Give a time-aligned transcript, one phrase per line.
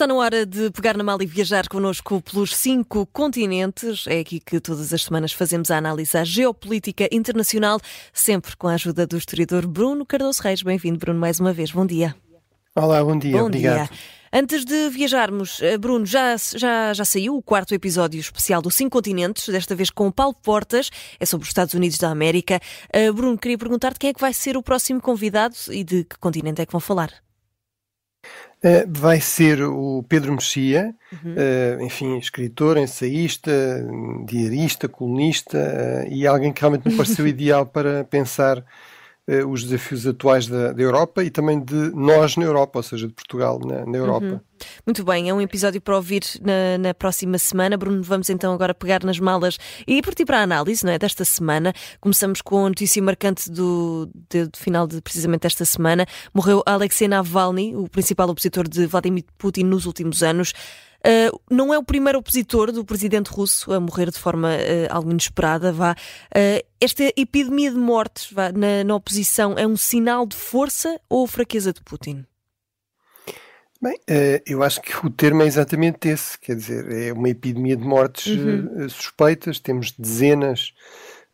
[0.00, 4.06] Está na hora de pegar na mala e viajar connosco pelos cinco continentes.
[4.06, 7.78] É aqui que todas as semanas fazemos a análise à geopolítica internacional,
[8.10, 10.62] sempre com a ajuda do historiador Bruno Cardoso Reis.
[10.62, 11.70] Bem-vindo, Bruno, mais uma vez.
[11.70, 12.16] Bom dia.
[12.74, 13.36] Olá, bom dia.
[13.36, 13.90] Bom Obrigado.
[13.90, 13.98] Dia.
[14.32, 18.92] Antes de viajarmos, eh, Bruno, já, já, já saiu o quarto episódio especial dos Cinco
[18.92, 22.58] Continentes, desta vez com o Paulo Portas, é sobre os Estados Unidos da América.
[22.86, 26.16] Uh, Bruno, queria perguntar-te quem é que vai ser o próximo convidado e de que
[26.18, 27.12] continente é que vão falar?
[28.62, 31.32] Uh, vai ser o Pedro Mexia, uhum.
[31.32, 33.50] uh, enfim, escritor, ensaísta,
[34.26, 38.62] diarista, colunista uh, e alguém que realmente me pareceu ideal para pensar
[39.46, 43.12] os desafios atuais da, da, Europa e também de nós na Europa, ou seja, de
[43.12, 44.26] Portugal na, na Europa.
[44.26, 44.40] Uhum.
[44.84, 47.76] Muito bem, é um episódio para ouvir na, na, próxima semana.
[47.76, 51.24] Bruno, vamos então agora pegar nas malas e partir para a análise não é, desta
[51.24, 51.72] semana.
[52.00, 56.06] Começamos com a notícia marcante do, de, do final de precisamente esta semana.
[56.34, 60.52] Morreu Alexei Navalny, o principal opositor de Vladimir Putin nos últimos anos.
[61.00, 65.10] Uh, não é o primeiro opositor do presidente russo a morrer de forma uh, algo
[65.10, 65.72] inesperada.
[65.72, 65.92] Vá.
[65.92, 71.26] Uh, esta epidemia de mortes vá, na, na oposição é um sinal de força ou
[71.26, 72.24] fraqueza de Putin?
[73.82, 77.74] Bem, eh, eu acho que o termo é exatamente esse, quer dizer, é uma epidemia
[77.74, 78.84] de mortes uhum.
[78.84, 80.74] Eh, suspeitas, temos dezenas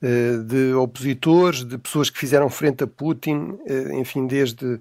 [0.01, 3.58] eh, de opositores, de pessoas que fizeram frente a Putin,
[3.95, 4.80] enfim, desde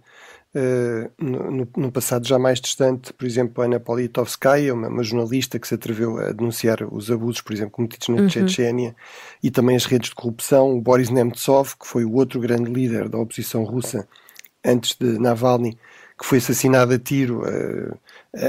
[1.20, 5.76] no, no, passado já mais distante, por exemplo, Ana Politovskaya, uma, uma, jornalista que se
[5.76, 8.30] atreveu a denunciar os abusos, por exemplo, cometidos na uhum.
[8.30, 8.96] Chechênia,
[9.44, 13.10] e também as redes de corrupção, o Boris Nemtsov, que foi o outro grande líder
[13.10, 14.08] da oposição russa
[14.64, 15.78] antes de Navalny,
[16.18, 18.00] que foi assassinado a tiro uh,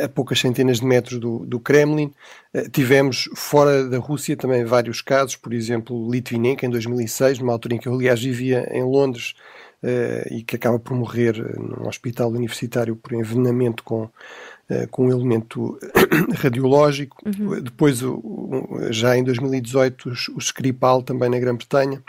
[0.04, 2.12] a poucas centenas de metros do, do Kremlin.
[2.54, 7.74] Uh, tivemos fora da Rússia também vários casos, por exemplo, Litvinenko em 2006, numa altura
[7.74, 9.34] em que eu, aliás, vivia em Londres
[10.30, 14.08] e que acaba por morrer num hospital universitário por envenenamento com,
[14.90, 15.78] com um elemento
[16.36, 17.16] radiológico.
[17.24, 17.60] Uhum.
[17.60, 18.00] Depois,
[18.90, 22.02] já em 2018, o Skripal também na Grã-Bretanha.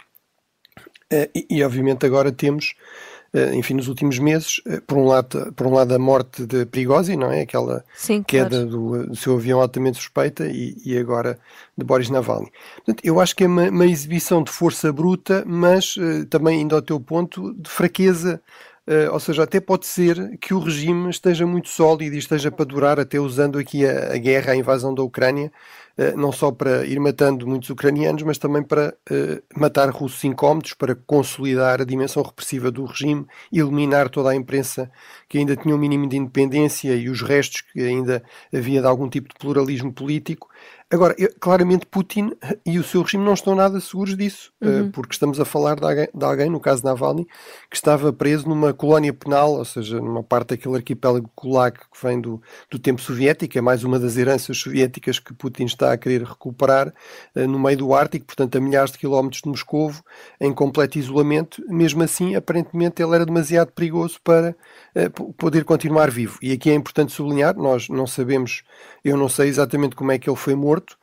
[1.11, 3.16] E, e, obviamente, agora temos eh,
[3.55, 7.17] enfim, nos últimos meses, eh, por um lado, por um lado a morte de Prigozhin,
[7.17, 7.41] não é?
[7.41, 8.65] Aquela Sim, queda claro.
[8.67, 11.37] do, do, seu avião altamente suspeita e, e, agora
[11.77, 12.51] de Boris Navalny.
[12.77, 16.75] Portanto, eu acho que é uma, uma exibição de força bruta, mas uh, também indo
[16.75, 18.41] ao teu ponto, de fraqueza
[18.87, 22.63] Uh, ou seja, até pode ser que o regime esteja muito sólido e esteja para
[22.63, 25.51] durar, até usando aqui a, a guerra, a invasão da Ucrânia,
[25.97, 30.73] uh, não só para ir matando muitos ucranianos, mas também para uh, matar russos incómodos,
[30.73, 34.89] para consolidar a dimensão repressiva do regime, eliminar toda a imprensa
[35.27, 38.23] que ainda tinha um mínimo de independência e os restos que ainda
[38.53, 40.47] havia de algum tipo de pluralismo político.
[40.89, 42.31] Agora, claramente Putin
[42.65, 44.91] e o seu regime não estão nada seguros disso, eh, uhum.
[44.91, 47.25] porque estamos a falar de alguém, de alguém, no caso Navalny,
[47.69, 52.21] que estava preso numa colónia penal, ou seja, numa parte daquele arquipélago Gulag que vem
[52.21, 52.41] do,
[52.71, 56.93] do tempo soviético, é mais uma das heranças soviéticas que Putin está a querer recuperar
[57.35, 60.01] eh, no meio do Ártico, portanto a milhares de quilómetros de Moscovo,
[60.39, 61.61] em completo isolamento.
[61.67, 64.55] Mesmo assim, aparentemente ele era demasiado perigoso para
[64.95, 66.39] uh, poder continuar vivo.
[66.41, 68.63] E aqui é importante sublinhar, nós não sabemos,
[69.03, 70.97] eu não sei exatamente como é que ele foi morto.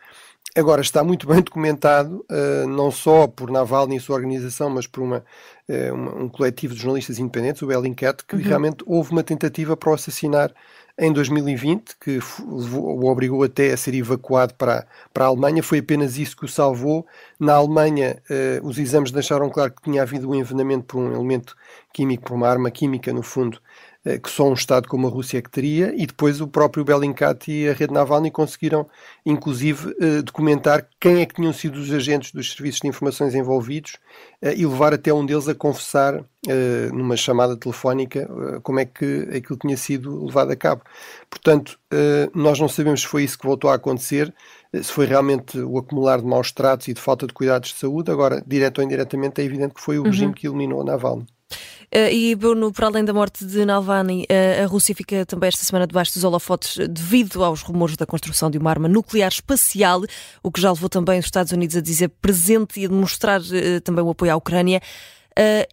[0.57, 5.03] Agora, está muito bem documentado, uh, não só por Navalny e sua organização, mas por
[5.03, 5.25] uma,
[5.69, 8.43] uh, uma, um coletivo de jornalistas independentes, o Bellingcat, que uhum.
[8.43, 10.53] realmente houve uma tentativa para o assassinar
[10.97, 15.63] em 2020, que o obrigou até a ser evacuado para, para a Alemanha.
[15.63, 17.05] Foi apenas isso que o salvou.
[17.39, 21.57] Na Alemanha, uh, os exames deixaram claro que tinha havido um envenenamento por um elemento
[21.93, 25.39] químico, por uma arma química, no fundo, eh, que só um Estado como a Rússia
[25.39, 28.87] é que teria, e depois o próprio Bellingcat e a rede Navalny conseguiram,
[29.25, 33.97] inclusive, eh, documentar quem é que tinham sido os agentes dos serviços de informações envolvidos
[34.43, 36.23] eh, e levar até um deles a confessar,
[36.93, 38.29] numa chamada telefónica,
[38.63, 40.83] como é que aquilo tinha sido levado a cabo.
[41.31, 41.79] Portanto,
[42.35, 44.31] nós não sabemos se foi isso que voltou a acontecer,
[44.75, 48.11] se foi realmente o acumular de maus tratos e de falta de cuidados de saúde.
[48.11, 50.11] Agora, direto ou indiretamente, é evidente que foi o uhum.
[50.11, 51.25] regime que eliminou Navalny.
[51.95, 55.65] Uh, e Bruno, para além da morte de Navalny, uh, a Rússia fica também esta
[55.65, 60.03] semana debaixo dos holofotes devido aos rumores da construção de uma arma nuclear espacial,
[60.43, 63.81] o que já levou também os Estados Unidos a dizer presente e a demonstrar uh,
[63.85, 64.81] também o apoio à Ucrânia.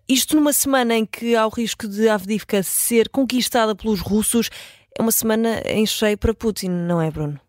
[0.08, 4.52] isto numa semana em que há o risco de Avdivka ser conquistada pelos russos,
[4.96, 7.40] é uma semana em cheio para Putin, não é, Bruno?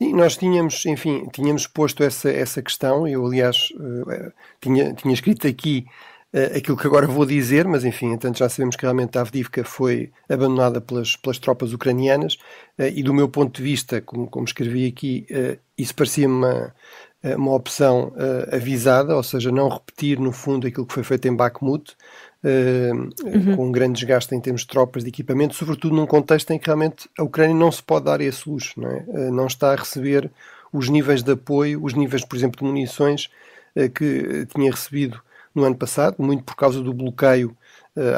[0.00, 5.46] E nós tínhamos, enfim, tínhamos posto essa, essa questão, eu aliás uh, tinha, tinha escrito
[5.46, 5.86] aqui
[6.34, 9.62] uh, aquilo que agora vou dizer, mas enfim, entanto já sabemos que realmente a Avdivka
[9.62, 12.34] foi abandonada pelas, pelas tropas ucranianas
[12.76, 15.26] uh, e do meu ponto de vista, como, como escrevi aqui,
[15.78, 16.74] isso parecia-me uma,
[17.36, 18.12] uma opção
[18.52, 21.96] avisada, ou seja, não repetir no fundo aquilo que foi feito em Bakhmut,
[22.44, 23.56] uhum.
[23.56, 26.66] com um grande desgaste em termos de tropas, de equipamento, sobretudo num contexto em que
[26.66, 29.30] realmente a Ucrânia não se pode dar esse luxo, não, é?
[29.30, 30.30] não está a receber
[30.72, 33.30] os níveis de apoio, os níveis, por exemplo, de munições
[33.94, 35.20] que tinha recebido
[35.54, 37.56] no ano passado, muito por causa do bloqueio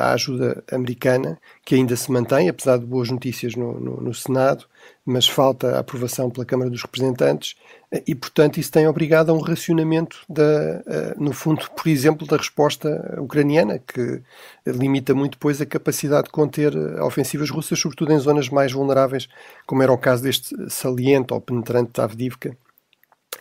[0.00, 4.66] à ajuda americana, que ainda se mantém, apesar de boas notícias no, no, no Senado,
[5.04, 7.56] mas falta a aprovação pela Câmara dos Representantes,
[7.92, 12.26] uh, e, portanto, isso tem obrigado a um racionamento, da, uh, no fundo, por exemplo,
[12.26, 14.22] da resposta ucraniana, que
[14.66, 19.28] limita muito depois a capacidade de conter ofensivas russas, sobretudo em zonas mais vulneráveis,
[19.66, 22.56] como era o caso deste saliente ou penetrante de Avdivka,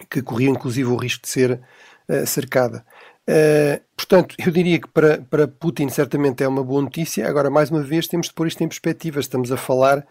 [0.09, 1.62] que corria inclusive o risco de ser
[2.27, 2.86] cercada.
[3.27, 7.27] Uh, portanto, eu diria que para, para Putin certamente é uma boa notícia.
[7.27, 9.19] Agora, mais uma vez, temos de pôr isto em perspectiva.
[9.19, 10.06] Estamos a falar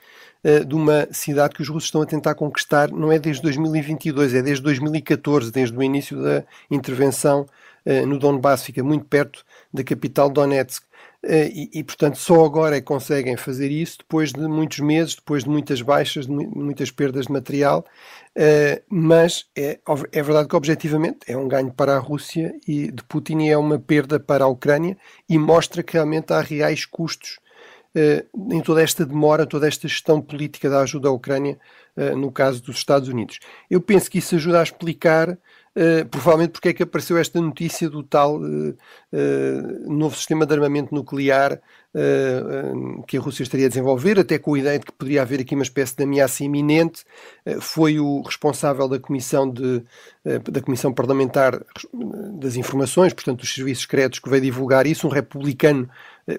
[0.44, 4.34] uh, de uma cidade que os russos estão a tentar conquistar, não é desde 2022,
[4.34, 7.46] é desde 2014, desde o início da intervenção
[7.87, 10.84] uh, no Donbass, fica muito perto da capital Donetsk.
[11.26, 15.44] E, e, portanto, só agora é que conseguem fazer isso, depois de muitos meses, depois
[15.44, 17.85] de muitas baixas, de muitas perdas de material,
[18.37, 19.79] Uh, mas é,
[20.11, 23.56] é verdade que objetivamente é um ganho para a Rússia e de Putin e é
[23.56, 24.99] uma perda para a Ucrânia
[25.29, 27.38] e mostra que realmente há reais custos
[27.94, 31.56] uh, em toda esta demora, toda esta gestão política da ajuda à Ucrânia
[31.97, 33.38] uh, no caso dos Estados Unidos.
[33.70, 35.38] Eu penso que isso ajuda a explicar
[35.76, 40.55] Uh, provavelmente porque é que apareceu esta notícia do tal uh, uh, novo sistema de
[40.55, 41.61] armamento nuclear
[43.06, 45.55] que a Rússia estaria a desenvolver, até com a ideia de que poderia haver aqui
[45.55, 47.05] uma espécie de ameaça iminente.
[47.61, 49.81] foi o responsável da comissão, de,
[50.25, 51.65] da comissão parlamentar
[52.32, 55.88] das informações, portanto, dos serviços secretos, que veio divulgar isso, um republicano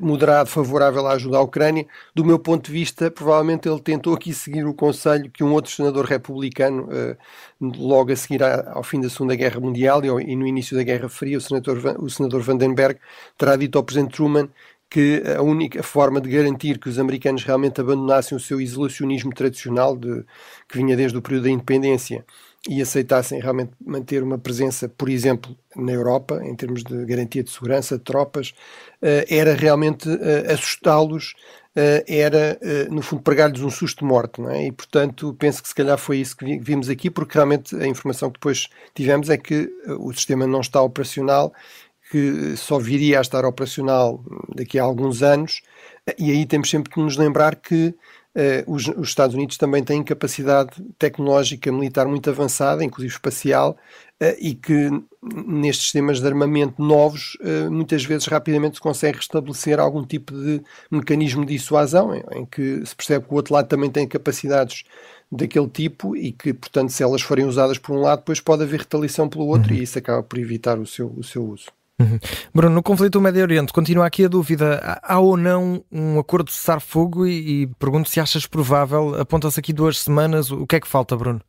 [0.02, 1.86] moderado, favorável à ajuda à Ucrânia.
[2.14, 5.72] Do meu ponto de vista, provavelmente ele tentou aqui seguir o conselho que um outro
[5.72, 7.18] senador republicano, eh,
[7.62, 11.38] logo a seguir ao fim da Segunda Guerra Mundial e no início da Guerra Fria,
[11.38, 13.00] o senador, o senador Vandenberg,
[13.38, 14.50] terá dito ao presidente Truman
[14.90, 19.96] que a única forma de garantir que os americanos realmente abandonassem o seu isolacionismo tradicional
[19.98, 20.24] de,
[20.70, 22.26] que vinha desde o período da independência
[22.68, 27.52] e aceitassem realmente manter uma presença, por exemplo, na Europa, em termos de garantia de
[27.52, 28.54] segurança, de tropas,
[29.02, 31.36] eh, era realmente eh, assustá-los,
[31.76, 32.58] eh, era,
[32.90, 34.66] no fundo, pregar-lhes um susto de morte, não é?
[34.68, 38.30] E, portanto, penso que se calhar foi isso que vimos aqui, porque realmente a informação
[38.30, 39.70] que depois tivemos é que
[40.00, 41.54] o sistema não está operacional,
[42.10, 44.24] que só viria a estar operacional
[44.56, 45.62] daqui a alguns anos,
[46.18, 47.94] e aí temos sempre que nos lembrar que
[48.36, 53.78] Uh, os, os, Estados Unidos também têm capacidade tecnológica militar muito avançada, inclusive espacial,
[54.22, 54.90] uh, e que
[55.24, 60.62] nestes sistemas de armamento novos, uh, muitas vezes rapidamente se consegue restabelecer algum tipo de
[60.92, 64.84] mecanismo de dissuasão, em, em, que se percebe que o outro lado também tem capacidades
[65.31, 68.81] daquele tipo e que, portanto, se elas forem usadas por um lado, depois pode haver
[68.81, 69.80] retaliação pelo outro uhum.
[69.80, 71.68] e isso acaba por evitar o seu, o seu uso.
[72.00, 72.19] Uhum.
[72.53, 76.47] Bruno, no conflito do Médio Oriente, continua aqui a dúvida: há ou não um acordo
[76.47, 77.25] de cessar-fogo?
[77.25, 79.19] E, e, pergunto se achas provável.
[79.19, 80.51] Aponta-se aqui duas semanas.
[80.51, 81.42] O que é que falta, Bruno?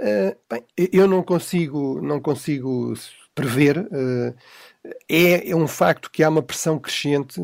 [0.00, 2.94] Uh, bem, eu não consigo, não consigo
[3.34, 3.78] prever.
[3.78, 4.34] Uh,
[5.08, 7.40] é, é, um facto que há uma pressão crescente.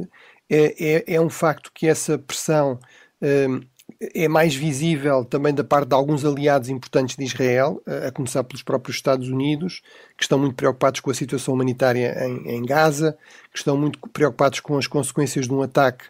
[0.51, 2.79] É, é, é um facto que essa pressão
[3.21, 3.67] uh,
[4.01, 8.63] é mais visível também da parte de alguns aliados importantes de Israel, a começar pelos
[8.63, 9.83] próprios Estados Unidos,
[10.17, 13.19] que estão muito preocupados com a situação humanitária em, em Gaza,
[13.53, 16.05] que estão muito preocupados com as consequências de um ataque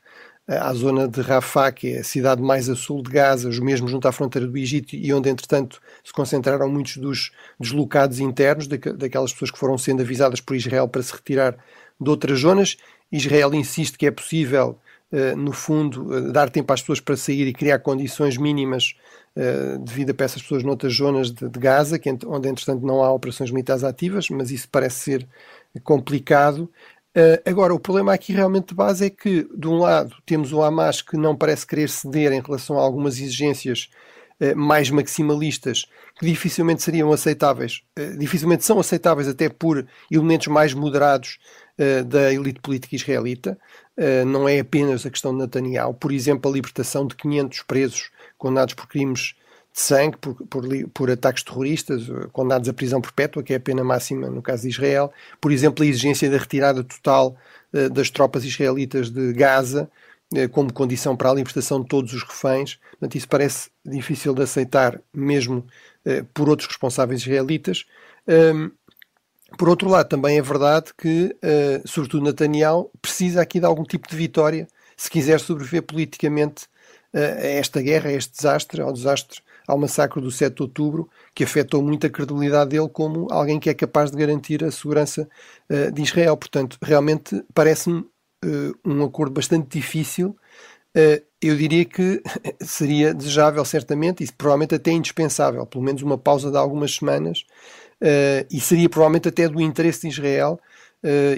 [0.47, 3.91] à zona de Rafah, que é a cidade mais a sul de Gaza, os mesmos
[3.91, 9.33] junto à fronteira do Egito, e onde, entretanto, se concentraram muitos dos deslocados internos, daquelas
[9.33, 11.57] pessoas que foram sendo avisadas por Israel para se retirar
[12.01, 12.77] de outras zonas.
[13.11, 14.79] Israel insiste que é possível
[15.37, 18.95] no fundo, eh, dar tempo às pessoas para sair e criar condições mínimas
[19.35, 23.03] uh, de vida para essas pessoas noutras zonas de, de Gaza, que, onde entretanto não
[23.03, 25.29] há operações militares ativas, mas isso parece ser
[25.83, 26.71] complicado.
[27.45, 31.03] Agora, o problema aqui realmente de base é que, de um lado, temos o Hamas
[31.03, 33.89] que não parece querer ceder em relação a algumas exigências
[34.55, 35.87] mais maximalistas
[36.17, 37.83] que dificilmente seriam aceitáveis,
[38.17, 41.39] dificilmente são aceitáveis até por elementos mais moderados
[42.07, 43.59] da elite política israelita.
[43.99, 45.93] Eh, não é apenas a questão de Netanyahu.
[45.93, 49.35] Por exemplo, a libertação de 500 presos condenados por crimes
[49.75, 50.65] de sangue, por, por,
[50.95, 54.63] por, ataques terroristas, eh, condenados à prisão perpétua, que é a pena máxima no caso
[54.63, 55.13] de Israel.
[55.41, 57.37] Por exemplo, a exigência da retirada total
[57.73, 59.91] uh, das tropas israelitas de Gaza,
[60.33, 62.79] uh, como condição para a libertação de todos os reféns.
[62.93, 65.67] Portanto, isso parece difícil de aceitar, mesmo
[66.33, 67.85] por outros responsáveis israelitas.
[69.57, 74.09] Por outro lado, também é verdade que, uh, sobretudo Netanyahu, precisa aqui de algum tipo
[74.09, 76.65] de vitória se quiser sobreviver politicamente
[77.15, 81.09] uh, a esta guerra, a este desastre, ao desastre, ao massacre do 7 de outubro,
[81.35, 85.29] que afetou muito a credibilidade dele como alguém que é capaz de garantir a segurança
[85.71, 86.37] uh, de Israel.
[86.37, 88.05] Portanto, realmente parece-me
[88.85, 90.37] um acordo bastante difícil.
[91.43, 92.23] Eu diria que
[92.63, 97.45] seria desejável, certamente, e provavelmente até indispensável, pelo menos uma pausa de algumas semanas,
[98.51, 100.61] e seria provavelmente até do interesse de Israel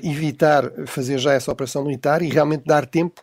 [0.03, 3.23] evitar fazer já essa operação militar e realmente dar tempo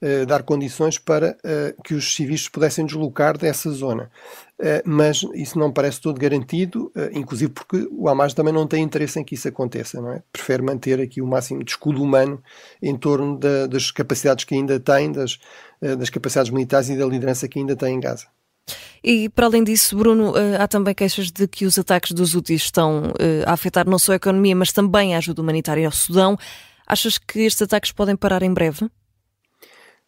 [0.00, 4.08] Uh, dar condições para uh, que os civis pudessem deslocar dessa zona.
[4.56, 9.18] Uh, mas isso não parece todo garantido, inclusive porque o Hamas também não tem interesse
[9.18, 10.22] em que isso aconteça, não é?
[10.32, 12.40] Prefere manter aqui o máximo de escudo humano
[12.80, 15.36] em torno da, das capacidades que ainda tem, das,
[15.80, 18.26] das capacidades militares e da liderança que ainda tem em Gaza.
[19.02, 23.12] E para além disso, Bruno, há também queixas de que os ataques dos úteis estão
[23.46, 26.36] a afetar não só a economia, mas também a ajuda humanitária ao Sudão.
[26.86, 28.88] Achas que estes ataques podem parar em breve?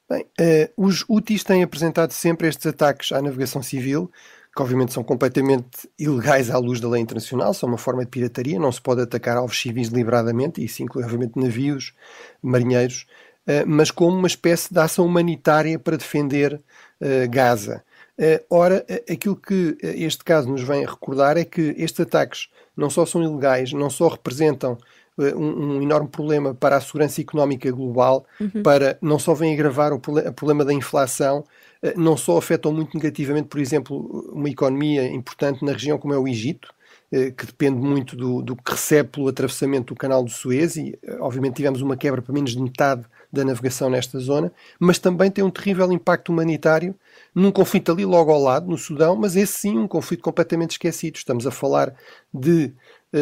[0.09, 4.11] Bem, uh, os úteis têm apresentado sempre estes ataques à navegação civil,
[4.55, 8.59] que obviamente são completamente ilegais à luz da lei internacional, são uma forma de pirataria,
[8.59, 11.93] não se pode atacar alvos civis deliberadamente, e isso inclui obviamente navios,
[12.43, 13.07] marinheiros,
[13.67, 17.85] mas como uma espécie de ação humanitária para defender uh, Gaza.
[18.51, 23.07] Ora, aquilo que este caso nos vem a recordar é que estes ataques não só
[23.07, 24.79] são ilegais, não só representam
[25.21, 28.63] eh, um, um, enorme problema para a segurança económica global, uhum.
[28.63, 31.45] para não só vem agravar o, o problema da inflação,
[31.83, 36.19] eh, não só afetam muito negativamente, por exemplo, uma economia importante na região como é
[36.19, 36.73] o Egito,
[37.13, 40.99] eh, que depende muito do, do que recebe pelo atravessamento do canal do Suez e,
[41.21, 45.45] obviamente, tivemos uma quebra para menos de metade da navegação nesta zona, mas também tem
[45.45, 46.95] um terrível impacto humanitário
[47.35, 51.17] num conflito ali logo ao lado, no Sudão, mas esse sim um conflito completamente esquecido.
[51.17, 51.95] Estamos a falar
[52.33, 52.73] de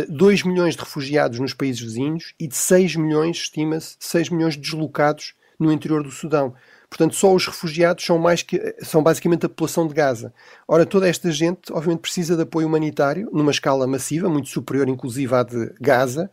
[0.08, 4.54] 2 eh, milhões de refugiados nos países vizinhos e de 6 milhões, estima-se, 6 milhões
[4.54, 6.54] de deslocados no interior do Sudão.
[6.88, 10.32] Portanto, só os refugiados são, mais que, são basicamente a população de Gaza.
[10.66, 15.34] Ora, toda esta gente, obviamente, precisa de apoio humanitário, numa escala massiva, muito superior, inclusive,
[15.34, 16.30] à de Gaza,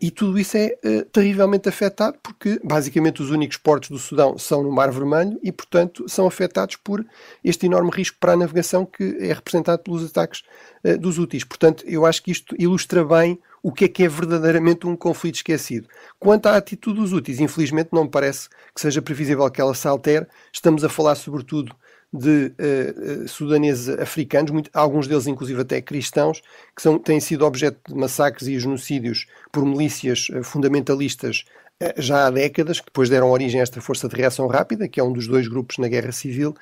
[0.00, 4.62] e tudo isso é uh, terrivelmente afetado porque, basicamente, os únicos portos do Sudão são
[4.62, 7.04] no Mar Vermelho e, portanto, são afetados por
[7.42, 10.42] este enorme risco para a navegação que é representado pelos ataques
[10.84, 11.44] uh, dos úteis.
[11.44, 15.36] Portanto, eu acho que isto ilustra bem o que é que é verdadeiramente um conflito
[15.36, 15.88] esquecido.
[16.18, 19.86] Quanto à atitude dos úteis, infelizmente não me parece que seja previsível que ela se
[19.86, 20.26] altere.
[20.52, 21.74] Estamos a falar, sobretudo,
[22.14, 26.40] de uh, sudaneses africanos, muito, alguns deles inclusive até cristãos,
[26.74, 31.44] que são, têm sido objeto de massacres e genocídios por milícias uh, fundamentalistas
[31.82, 35.00] uh, já há décadas, que depois deram origem a esta Força de Reação Rápida, que
[35.00, 36.54] é um dos dois grupos na Guerra Civil,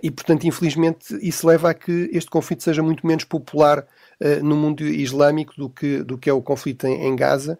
[0.00, 3.84] e portanto, infelizmente, isso leva a que este conflito seja muito menos popular
[4.40, 7.58] no mundo islâmico do que, do que é o conflito em, em Gaza.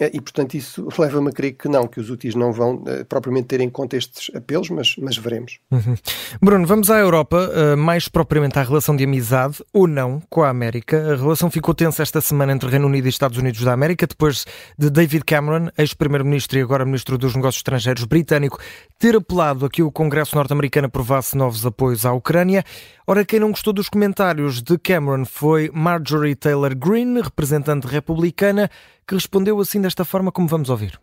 [0.00, 3.04] É, e, portanto, isso leva-me a crer que não, que os úteis não vão uh,
[3.08, 5.58] propriamente ter em conta estes apelos, mas, mas veremos.
[5.70, 5.94] Uhum.
[6.40, 10.48] Bruno, vamos à Europa, uh, mais propriamente à relação de amizade ou não com a
[10.48, 11.12] América.
[11.12, 14.46] A relação ficou tensa esta semana entre Reino Unido e Estados Unidos da América, depois
[14.78, 18.58] de David Cameron, ex-primeiro-ministro e agora ministro dos Negócios Estrangeiros britânico,
[18.98, 22.64] ter apelado a que o Congresso norte-americano aprovasse novos apoios à Ucrânia.
[23.06, 28.70] Ora, quem não gostou dos comentários de Cameron foi Marjorie Taylor Greene, representante republicana,
[29.06, 30.98] que respondeu assim desta forma como vamos ouvir.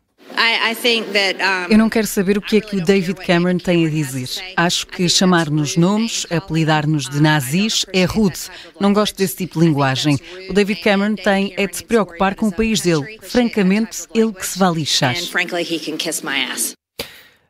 [1.69, 4.29] Eu não quero saber o que é que o David Cameron tem a dizer.
[4.55, 8.39] Acho que chamar-nos nomes, apelidar-nos de nazis, é rude.
[8.79, 10.19] Não gosto desse tipo de linguagem.
[10.49, 13.19] O David Cameron tem é de se preocupar com o país dele.
[13.21, 15.15] Francamente, ele que se vá lixar.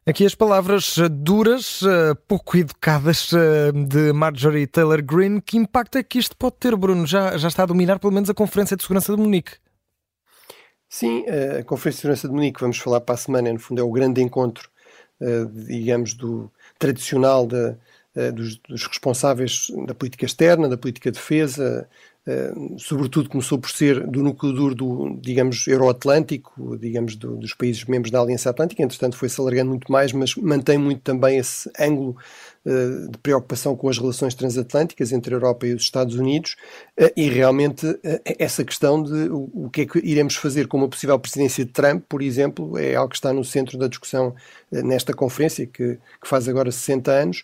[0.05, 5.39] Aqui as palavras eh, duras, eh, pouco educadas eh, de Marjorie Taylor Greene.
[5.39, 7.05] Que impacto é que isto pode ter, Bruno?
[7.05, 9.51] Já, já está a dominar pelo menos a Conferência de Segurança de Munique.
[10.89, 11.23] Sim,
[11.59, 13.91] a Conferência de Segurança de Munique, vamos falar para a semana, no fundo é o
[13.91, 14.69] grande encontro,
[15.67, 17.77] digamos, do tradicional da,
[18.33, 21.95] dos, dos responsáveis da política externa, da política de defesa, eh,
[22.77, 28.11] sobretudo começou por ser do núcleo duro do, digamos, euroatlântico, digamos, do, dos países membros
[28.11, 32.15] da Aliança Atlântica, entretanto foi-se alargando muito mais, mas mantém muito também esse ângulo
[32.65, 36.55] uh, de preocupação com as relações transatlânticas entre a Europa e os Estados Unidos,
[36.99, 37.87] uh, e realmente
[38.37, 41.71] essa questão de o, o, que é que iremos fazer com uma possível presidência de
[41.71, 44.35] Trump, por exemplo, é algo que está no centro da discussão
[44.71, 47.43] nesta conferência, que, que, faz agora 60 anos.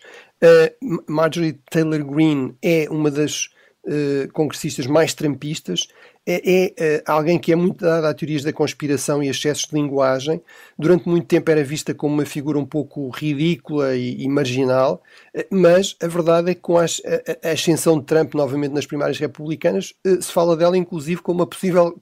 [1.07, 3.49] Marjorie Taylor Greene é uma das
[3.85, 5.87] uh, congressistas mais trampistas,
[6.25, 9.75] é, é uh, alguém que é muito dado a teorias da conspiração e excessos de
[9.75, 10.41] linguagem.
[10.77, 15.01] Durante muito tempo era vista como uma figura um pouco ridícula e, e marginal,
[15.35, 18.85] uh, mas a verdade é que com a, a, a, ascensão de Trump novamente nas
[18.85, 21.99] primárias republicanas, se fala dela inclusive como uma possível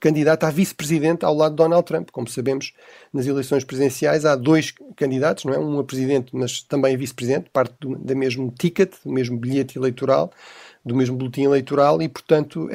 [0.00, 2.10] candidata a vice-presidente ao lado de Donald Trump.
[2.10, 2.72] Como sabemos,
[3.12, 5.58] nas eleições presidenciais há dois candidatos, não é?
[5.58, 9.78] Um a presidente, mas também a vice-presidente, parte do, do mesmo ticket, do mesmo bilhete
[9.78, 10.32] eleitoral,
[10.84, 12.68] do mesmo boletim eleitoral, e, portanto,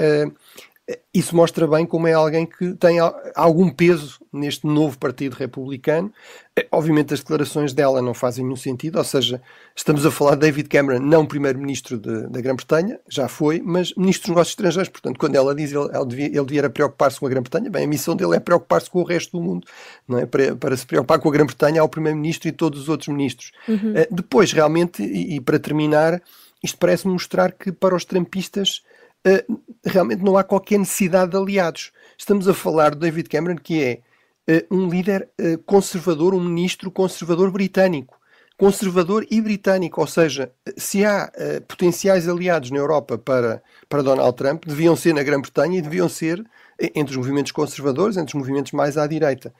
[1.11, 2.97] isso mostra bem como é alguém que tem
[3.33, 6.13] algum peso neste novo Partido Republicano.
[6.55, 9.41] É, obviamente, as declarações dela não fazem nenhum sentido, ou seja,
[9.75, 14.29] estamos a falar de David Cameron, não primeiro-ministro da Grã-Bretanha, já foi, mas ministro dos
[14.29, 14.89] Negócios Estrangeiros.
[14.89, 17.87] Portanto, quando ela diz ele, ele devia, ele devia preocupar-se com a Grã-Bretanha, bem, a
[17.87, 19.65] missão dele é preocupar-se com o resto do mundo,
[20.07, 20.25] não é?
[20.27, 23.51] Para, para se preocupar com a Grã-Bretanha, há o primeiro-ministro e todos os outros ministros.
[23.67, 23.93] Uhum.
[23.93, 26.21] Uh, depois, realmente, e, e para terminar,
[26.63, 28.83] isto parece mostrar que para os trampistas
[29.25, 31.91] uh, realmente não há qualquer necessidade de aliados.
[32.17, 34.01] Estamos a falar de David Cameron, que é
[34.49, 38.19] uh, um líder uh, conservador, um ministro conservador britânico.
[38.57, 41.29] Conservador e britânico, ou seja, se há
[41.67, 46.41] potenciais aliados na Europa para, para Donald Trump, deviam ser na Grã-Bretanha e deviam ser
[46.79, 49.53] entre os movimentos conservadores, entre os movimentos mais à direita.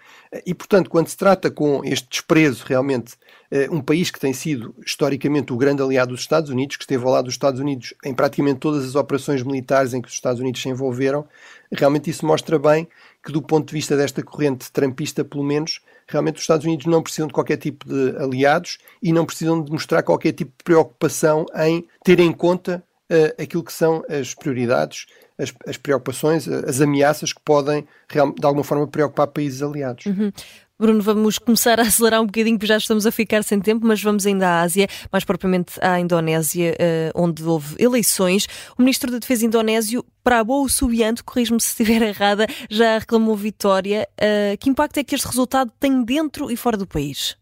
[0.46, 3.25] E, portanto, quando se trata com este desprezo realmente eh,
[3.72, 7.12] um país que tem sido historicamente o grande aliado dos Estados Unidos, que esteve ao
[7.12, 10.62] lado dos Estados Unidos em praticamente todas as operações militares em que os Estados Unidos
[10.62, 11.26] se envolveram,
[11.72, 12.88] realmente isso mostra bem
[13.24, 17.02] que, do ponto de vista desta corrente trampista, pelo menos, realmente os Estados Unidos não
[17.02, 21.46] precisam de qualquer tipo de aliados e não precisam de mostrar qualquer tipo de preocupação
[21.56, 27.34] em ter em conta uh, aquilo que são as prioridades, as, as, preocupações, as ameaças
[27.34, 30.06] que podem, de alguma forma, preocupar países aliados.
[30.06, 30.32] Uhum.
[30.78, 34.04] Bruno, vamos começar a acelerar um bocadinho, porque já estamos a ficar sem tempo, mas
[34.04, 38.46] vamos ainda à Ásia, mais propriamente à Indonésia, eh, onde houve eleições.
[38.78, 44.06] O Ministro da Defesa indonésio, Prabowo Subianto, corrijo-me se estiver errada, já reclamou vitória.
[44.18, 47.38] Eh, que impacto é que este resultado tem dentro e fora do país?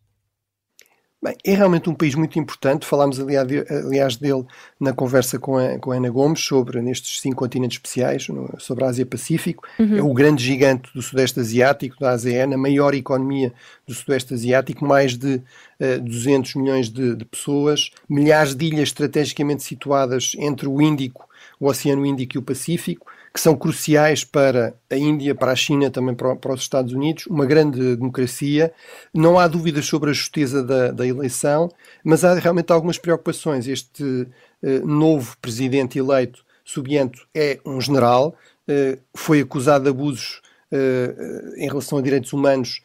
[1.24, 2.86] Bem, é realmente um país muito importante.
[2.86, 4.44] Falámos, aliás, dele
[4.77, 8.84] na conversa com a, com a Ana Gomes sobre nestes cinco continentes especiais, no, sobre
[8.84, 9.65] a Ásia-Pacífico.
[9.80, 9.98] Uhum.
[10.00, 13.53] É o grande gigante do Sudeste Asiático, da ASEAN, a maior economia
[13.88, 15.42] do Sudeste Asiático, mais de uh,
[15.80, 21.68] eh, 200 milhões de, de pessoas, milhares de ilhas estrategicamente situadas entre o Índico, o
[21.68, 26.13] Oceano Índico e o Pacífico que são cruciais para a Índia, para a China, também
[26.13, 28.72] para, para os Estados Unidos, uma grande democracia.
[29.11, 31.67] Não há dúvidas sobre a justeza da, da eleição,
[32.03, 33.67] mas há realmente algumas preocupações.
[33.67, 38.35] Este uh, novo presidente eleito, Subianto, é um general,
[38.69, 40.39] uh, foi acusado de abusos
[40.72, 42.81] uh, em relação a direitos humanos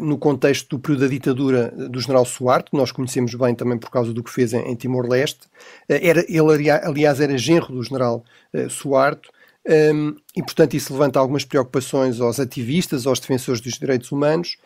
[0.00, 3.90] no contexto do período da ditadura do general Suarte, que nós conhecemos bem também por
[3.90, 5.48] causa do que fez em, em Timor-Leste.
[5.88, 8.22] Era, ele, aliás, era genro do general
[8.70, 9.28] Suarte,
[9.66, 14.56] um, e, portanto, isso levanta algumas preocupações aos ativistas, aos defensores dos direitos humanos.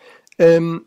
[0.40, 0.80] Um,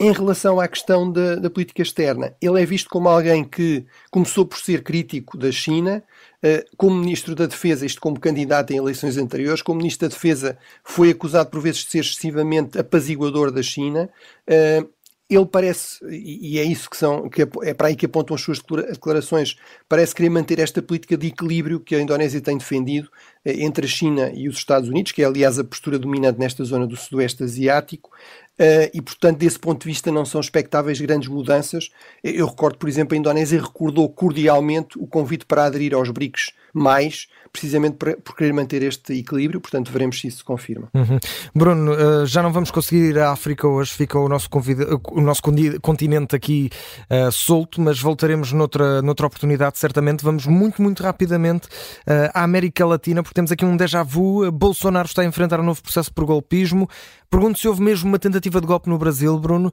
[0.00, 4.44] em relação à questão da, da, política externa, ele é visto como alguém que começou
[4.44, 6.02] por ser crítico da China,
[6.42, 10.58] uh, como Ministro da Defesa, isto como candidato em eleições anteriores, como Ministro da Defesa
[10.82, 14.10] foi acusado por vezes de ser excessivamente apaziguador da China,
[14.48, 14.88] uh,
[15.28, 18.60] ele parece, e é isso que são, que é para aí que apontam as suas
[18.60, 19.56] declarações,
[19.88, 23.10] parece querer manter esta política de equilíbrio que a Indonésia tem defendido
[23.44, 26.62] eh, entre a China e os Estados Unidos, que é aliás a postura dominante nesta
[26.62, 28.10] zona do Sudoeste Asiático,
[28.58, 31.90] eh, e portanto, desse ponto de vista, não são expectáveis grandes mudanças.
[32.22, 37.28] Eu recordo, por exemplo, a Indonésia recordou cordialmente o convite para aderir aos BRICS mais,
[37.52, 40.88] precisamente por, querer manter este equilíbrio, portanto veremos se isso se confirma.
[40.92, 41.18] Uhum.
[41.54, 45.20] Bruno, uh, já não vamos conseguir ir à África hoje, fica o nosso, convida, o
[45.20, 45.40] nosso
[45.80, 46.68] continente aqui
[47.08, 50.24] uh, solto, mas voltaremos noutra, noutra oportunidade, certamente.
[50.24, 54.50] Vamos muito, muito rapidamente uh, à América Latina, porque temos aqui um déjà vu.
[54.50, 56.88] Bolsonaro está a enfrentar um novo processo por golpismo.
[57.30, 59.72] Pergunto se houve mesmo uma tentativa de golpe no Brasil, Bruno,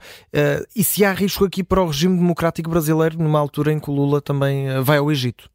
[0.75, 3.93] e se há risco aqui para o regime democrático brasileiro, numa altura em que o
[3.93, 5.47] Lula também vai ao Egito.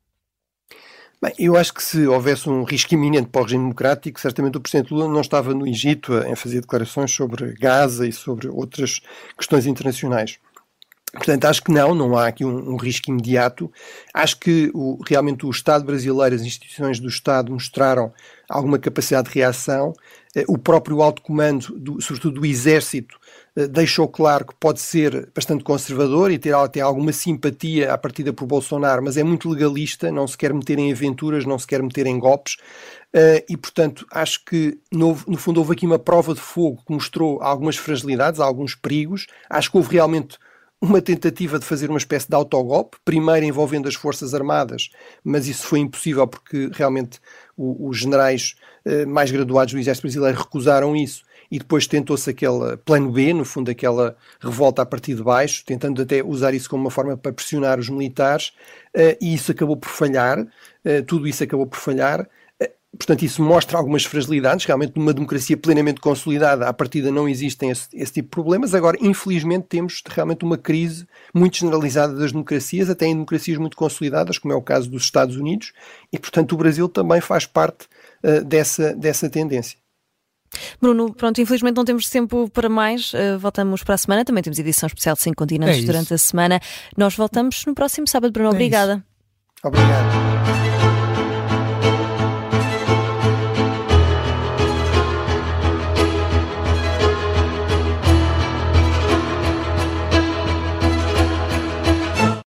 [1.27, 4.61] Bem, eu acho que se houvesse um risco iminente para o regime democrático, certamente o
[4.61, 9.01] Presidente Lula não estava no Egito a, fazer declarações sobre Gaza e sobre outras
[9.37, 10.39] questões internacionais.
[11.13, 13.73] Portanto, acho que não, não há aqui um, um risco imediato.
[14.15, 18.13] Acho que o, realmente o Estado brasileiro, as instituições do Estado mostraram
[18.49, 19.95] alguma capacidade de reação.
[20.37, 23.19] Eh, o próprio alto comando, do, sobretudo do Exército,
[23.71, 28.45] deixou claro que pode ser bastante conservador e ter até alguma simpatia à partida por
[28.45, 32.07] Bolsonaro, mas é muito legalista, não se quer meter em aventuras, não se quer meter
[32.07, 32.57] em golpes.
[33.15, 36.93] Uh, e, portanto, acho que no, no, fundo houve aqui uma prova de fogo que
[36.93, 39.27] mostrou algumas fragilidades, alguns perigos.
[39.49, 40.37] Acho que houve realmente
[40.79, 44.91] uma tentativa de fazer uma espécie de autogolpe, primeiro envolvendo as Forças Armadas,
[45.25, 47.19] mas isso foi impossível porque realmente
[47.57, 52.77] o, os generais uh, mais graduados do Exército Brasileiro recusaram isso e depois tentou-se aquele
[52.85, 56.85] plano B, no fundo, aquela revolta a partir de baixo, tentando até usar isso como
[56.85, 58.53] uma forma para pressionar os militares,
[58.95, 62.23] uh, e isso acabou por falhar, uh, tudo isso acabou por falhar.
[62.23, 64.65] Uh, Portanto, isso mostra algumas fragilidades.
[64.65, 68.75] Realmente, numa democracia plenamente consolidada, à partida não existem esse, esse, tipo de problemas.
[68.75, 74.39] Agora, infelizmente, temos realmente uma crise muito generalizada das democracias, até em democracias muito consolidadas,
[74.39, 75.73] como é o caso dos Estados Unidos,
[76.11, 77.87] e, portanto, o Brasil também faz parte
[78.25, 79.79] uh, dessa, dessa tendência.
[80.81, 83.13] Bruno, pronto, infelizmente não temos tempo para mais.
[83.13, 84.25] Uh, voltamos para a semana.
[84.25, 86.61] Também temos edição especial de 5 continentes é durante a semana.
[86.97, 88.33] Nós voltamos no próximo sábado.
[88.33, 88.95] Bruno, é obrigada.
[88.95, 89.67] Isso.
[89.67, 90.96] Obrigado.